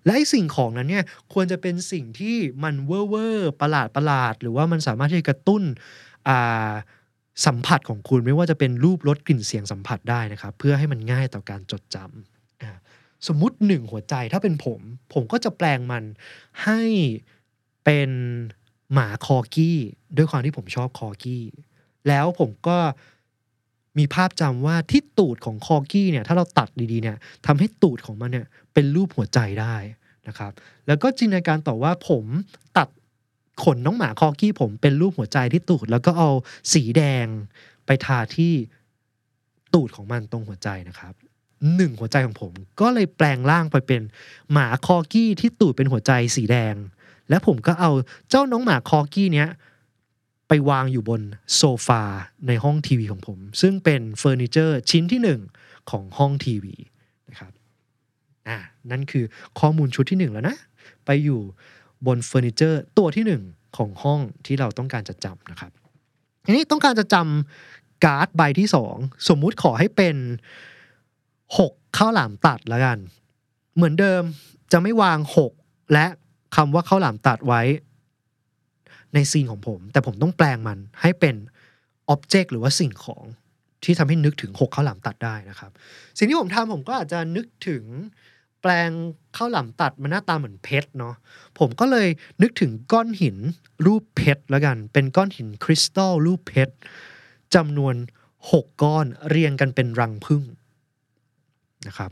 [0.06, 5.64] และไอ้สิ่งของนั้นเนี่ยควรจะเป็นสิ่งที่มันเวอร์เวอร์ประหลาดประหลาด หรือว่ามันสามารถที่จะกระตุ้น
[7.46, 14.80] สัมผัสของคุณไม่ว่าจะเป็นรูปรสกลิ่นเสียงสัมผัสได้นะครับ เพื่อให้มันง่ายต่อการจดจำสมมุติหนึ่งหัวใจถ้าเป็นผม
[15.14, 16.04] ผมก็จะแปลงมัน
[16.64, 16.82] ให้
[17.84, 18.12] เป็น
[18.94, 19.78] หมาคอกี้
[20.18, 21.44] ด้วยความที่ผมชอบคอกี้
[22.08, 22.78] แล้วผมก็
[23.98, 29.76] มีภาพจำว่าที่ตูดของคอกี้เนี่ยถ้าเราตัดดีๆเนี่ยทำให้ตูดของมันเนี่ยเป็นรูปหัวใจได้
[30.28, 30.52] นะครับ
[30.88, 32.26] แล้วก็จินตนาการต่อว่าผม
[32.78, 32.88] ตัด
[33.64, 36.30] ขนน้องหมาคอกี้ผมเป็นรูปหัวใจที่ตูด แล้วก็เอา
[36.74, 37.26] สีแดง
[37.86, 38.54] ไปทาที่
[39.74, 41.14] ตูดของมันตรงหัวใจนะครับ
[41.76, 44.02] หนึ่งหัวใจของผม ก็เลยแปลงร่างไปเป็น
[44.52, 46.76] หมาคอกี้ที่ตูดเป็นหัวใจสีแดง
[47.30, 47.92] และผมก็เอา
[48.30, 49.50] เจ้าน้องหมาคอกี้เนี้ย
[50.48, 51.22] ไปวางอยู่บน
[51.56, 52.04] โซฟา
[52.48, 55.42] ในห้องทีวีของผม ซึ่งเป็นเฟอร์นิเจอร์ชิ้นที่หนึ่ง
[55.90, 56.76] ของห้องทีวี
[57.30, 57.52] นะครับ
[58.48, 58.58] อ่า
[58.92, 59.26] นั่นคือ
[59.60, 60.58] ข้อมูลชุดที่หนึ่งแล้วนะ
[61.06, 61.40] ไปอยู่
[62.08, 63.44] บนเฟอร์นิเจอร์ตัวที่หนึ่ง
[63.78, 65.72] ของห้องที่เราต้องการจะจำนะครับ
[66.46, 68.96] ทีนี้ต้องการจะจำการ์ดใบที่สอง
[69.30, 70.16] สมมุติขอให้เป็น
[71.58, 72.98] หกข้าวหลามตัดแล้วกัน
[73.76, 74.24] เหมือนเดิม
[74.72, 75.52] จะไม่วางหก
[75.94, 76.06] และ
[76.56, 77.62] คำว่าข้าวหลามตัดไว้
[79.14, 81.36] ในซีนของผม แต่ผมต้องแปลงมันให้เป็น
[82.10, 83.24] อ็อบเจกต์หรือว่าสิ่งของ
[83.84, 85.72] ที่ทำให้นึกถึงหกข้าวหลามตัดได้นะครับ
[86.18, 87.84] สิ่งที่ผมทำผมก็อาจจะนึกถึง
[88.62, 88.90] แปลง
[89.38, 91.16] ข้าวหลามตัดมันหน้าตาเหมือนเพชรเนาะ
[91.60, 92.08] ผมก็เลย
[92.42, 93.38] นึกถึงก้อนหิน
[93.86, 96.74] รูปเพชรแล้วกัน เป็นก้อนหินคริสตัลรูปเพชร
[97.56, 97.96] จำนวน
[98.38, 100.44] 6 ก้อนเรียงกันเป็นรังผึ้ง
[101.88, 102.12] นะครับ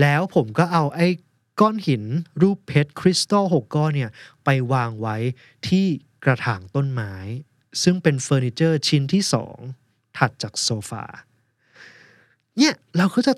[0.00, 1.08] แล้วผมก็เอาไอ้
[1.60, 2.04] ก้อนหิน
[2.42, 4.10] รูปเพชรคริสตัลหกก้อนเนี่ย
[4.44, 5.16] ไปวางไว้
[5.68, 5.86] ที่
[6.24, 7.14] กระถางต้นไม้
[7.82, 9.56] ซึ่งเป็นเฟอร์นิเจอร์ชิ้นที่สอง
[10.18, 11.04] ถัดจากโซฟา
[12.58, 13.32] เนี่ยเราก็จะ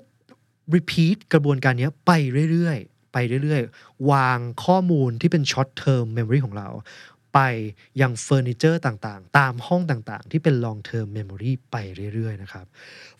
[0.75, 2.11] repeat กระบวนการนี้ไป
[2.51, 6.69] เรื่อยๆ ไปเรื่อยๆ วางข้อมูลที่เป็น short term memory ของเรา
[7.33, 7.39] ไป
[8.01, 11.75] ยังเฟอร์นิเจอร์ต่างๆ ตามห้องต่างๆ ที่เป็น long term memory ไป
[12.13, 12.65] เรื่อยๆนะครับ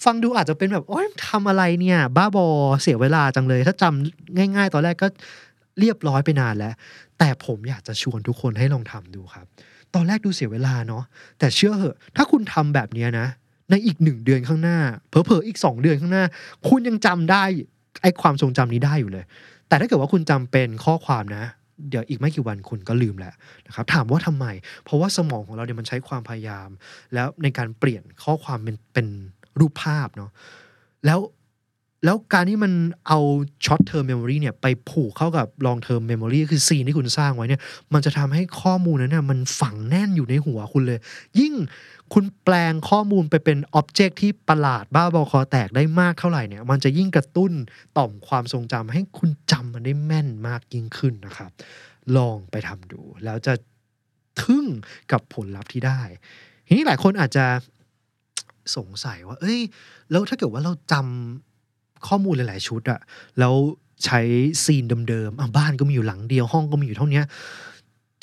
[0.04, 2.48] ฟังดูอาจจะเป็นแบบโอ๊ยทำอะไรเนี่ย บ้าบอ
[2.82, 5.08] เสียเวลาจังเลย ถ้าจำง่าย ๆ ตอนแรกก็
[5.80, 6.74] เรียบร้อยไปนานแล้ว
[7.20, 9.46] แต่ผมอยากจะชวนทุกคนให้ลองทำดูครับ
[9.96, 11.04] ตอนแรกดูเสียเวลาเนาะ
[11.40, 13.28] แต่เชื่อเหอะ ถ้าคุณทำแบบนี้นะ
[13.70, 14.78] ในอีกหนึ่งเดือนข้างหน้า
[15.10, 16.26] เผลอๆอีกสองเดือนข้างหน้า
[16.68, 17.44] คุณยังจำได้
[18.02, 19.26] ไอ้ความทรงจำนี้ได้อยู่เลย
[19.68, 21.44] แต่ถ้าเกิดว่าคุณจำเป็นข้อความนะ
[21.90, 23.34] เดี๋ยวอีกไม่กี่วันคุณก็ลืมแหละ
[23.68, 24.46] นะครับถามว่าทำไม
[24.84, 26.70] เพราะว่าสมองของเราเนี่ยมันใช้ความพยายาม
[27.14, 29.08] แล้วในการเปลี่ยนข้อความเป็นเป็น
[29.60, 30.32] รูปภาพเนาะ
[31.08, 31.20] แล้ว
[32.06, 32.72] แล้วการที่มัน
[33.08, 33.20] เอา
[33.66, 37.62] short term memory เนี่ยไปผูกเข้ากับ long term memory คือซีนที่คุณสร้างไว้เนี่ย
[37.94, 41.00] มันจะทำให้ข้อมูลนั้นเนี่ยมันฝังแน่นอยู่ในหัวคุณเลย
[41.40, 41.54] ยิ่ง
[42.14, 47.52] คุณแปลงข้อมูลไปเป็นอ็อบเจกต์ที่ประหลาดบ้าบอคอแตกได้มากเท่าไหร่เนี่ย มันจะยิ่งกระตุ้น
[47.98, 51.52] ต่อมความทรงจำให้คุณจำมันได้แม่นมากยิ่งขึ้นนะครับ
[52.18, 53.54] ลองไปทำดู แล้วจะ
[54.42, 54.66] ทึ่ง
[55.12, 56.02] กับผลลัพธ์ที่ได้
[56.68, 57.46] ทีนี้หลายคนอาจจะ
[58.76, 59.60] สงสัยว่า เอ้ย
[60.12, 63.00] แล้วถ้าเกิดว่าเราจำข้อมูลหลาย ๆ ชุดอะ
[63.40, 63.54] แล้ว
[64.06, 64.20] ใช้
[64.64, 67.22] scene เดิมๆบ้านก็มีอยู่หลังเดียวห้องก็มีอยู่เท่านี้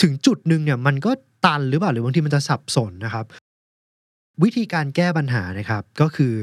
[0.02, 1.10] ถึงจุดหนึ่งเนี่ยมันก็
[1.44, 3.26] ตันหรือเปล่าหรือบางทีมันจะสับสนนะครับ
[4.42, 6.34] วิธีการแก้ปัญหานะครับก็คือ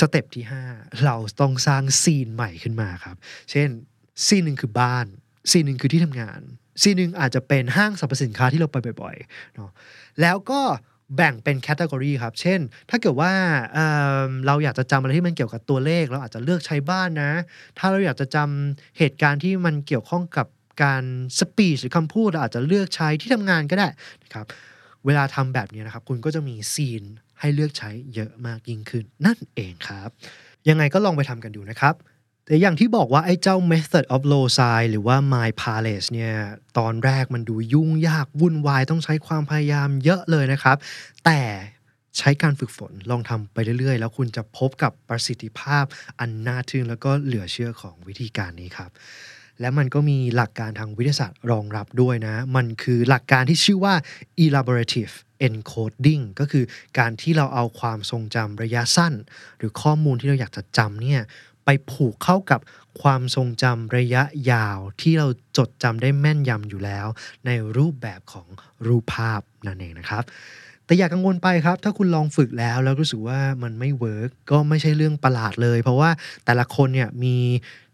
[0.00, 3.16] step ที่ 5 เราต้องสร้าง scene ใหม่ขึ้นมาครับ
[3.50, 3.68] เช่น
[4.26, 5.06] ซีนหนึ่งคือบ้าน
[5.50, 6.40] ซีนหนึ่งคือที่ทำงาน
[6.82, 9.70] ซีนหนึ่งอาจจะเป็นห้างสรรพสินค้าที่เราไปบ่อยๆเนาะ
[10.20, 10.60] แล้วก็
[11.16, 13.32] แบ่งเป็นแคตตากรีครับ เช่น ถ้าเกิดว่า
[13.74, 17.32] เเราอยากจะจำอะไรที่มันเกี่ยวกับตัวเลข เราอาจจะเลือกใช้บ้านนะ
[17.78, 20.46] ถ้าเราอยากจะจำเหตุการณ์ที่มันเกี่ยวข้องกับ
[20.82, 21.04] การ
[21.38, 23.88] สปีชหรือคำพูดเราอาจจะเลือกใช้ที่ทำงานก็ได้
[24.22, 24.46] นะครับ
[25.06, 27.04] เวลาทำแบบนี้นะครับ คุณก็จะมีซีน
[27.40, 30.08] ให้เลือกใช้เยอะมากยิ่งขึ้น นั่นเองครับ
[30.68, 31.94] ยังไงก็ลองไปทำกันดูนะครับ
[32.44, 36.34] แต่อย่างที่บอกว่าไอ้เจ้า method of low side หรือว่า my palace เนี่ย
[36.78, 40.76] ตอนแรกมันดูยุ่งยากวุ่นวายต้องใช้ความพยายามเยอะเลยนะครับ
[41.24, 41.40] แต่
[42.18, 45.84] ใช้การฝึกฝนลองทำไปเรื่อยๆ แล้วคุณจะพบกับประสิทธิภาพ
[46.20, 48.90] อันน่าทึ่งแล้วก็เหลือเชื่อของวิธีการนี้ครับ
[49.60, 53.94] และมันก็มีหลักการทางวิทยาศาสตร์รองรับด้วยนะ มันคือหลักการที่ชื่อว่า
[54.44, 55.14] elaborative
[55.46, 56.64] encoding ก็คือ
[56.98, 59.14] การที่เราเอาความทรงจำระยะสั้น
[59.58, 61.20] หรือข้อมูลที่เราอยากจะจำเนี่ย
[61.64, 62.60] ไปผูกเข้ากับ
[63.02, 64.22] ความทรงจำระยะ
[64.52, 67.06] ยาวที่เราจดจำได้แม่นยำอยู่แล้ว
[67.46, 68.46] ในรูปแบบของ
[68.86, 70.24] รูปภาพนั่นเองนะครับ
[70.84, 76.10] แต่อย่ากังวลไปครับ ถ้าคุณลองฝึกแล้วแล้วรู้สึกว่ามันไม่ work ก็ไม่ใช่เรื่องประหลาดเลย เพราะว่า
[76.44, 77.36] แต่ละคนเนี่ยมี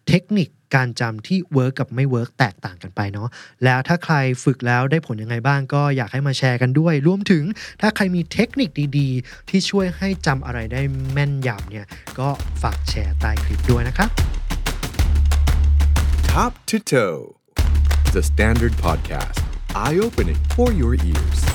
[0.09, 3.29] เทคนิคการจำที่ work กับไม่ work แตกต่างกันไปเนาะ
[3.64, 4.14] แล้วถ้าใคร
[4.45, 7.45] ฝึกแล้วได้ผลยังไงบ้างก็อยากให้มาแชร์กันด้วย รวมถึง
[7.81, 10.81] ถ้าใครมีเทคนิคดีๆ ที่ช่วยให้จำอะไรได้
[11.12, 11.87] แม่นยำเนี่ย
[12.19, 12.29] ก็
[12.62, 14.11] ฝากแชร์ใต้คลิปด้วยนะครับ
[16.31, 17.37] Top to Toe,
[18.12, 19.40] the Standard Podcast,
[19.85, 21.54] eye opening for your ears.